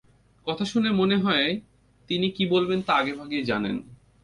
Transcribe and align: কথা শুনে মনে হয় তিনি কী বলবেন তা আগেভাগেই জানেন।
কথা 0.47 0.65
শুনে 0.65 0.89
মনে 0.91 1.17
হয় 1.17 1.47
তিনি 2.09 2.27
কী 2.31 2.43
বলবেন 2.45 2.79
তা 2.81 2.93
আগেভাগেই 2.93 3.43
জানেন। 3.43 3.75